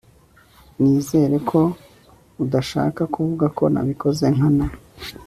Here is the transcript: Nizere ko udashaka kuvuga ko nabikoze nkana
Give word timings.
Nizere 0.79 1.35
ko 1.49 1.59
udashaka 2.43 3.01
kuvuga 3.13 3.45
ko 3.57 3.63
nabikoze 3.73 4.25
nkana 4.35 4.65